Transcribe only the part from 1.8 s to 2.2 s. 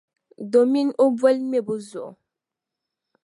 zuɣu.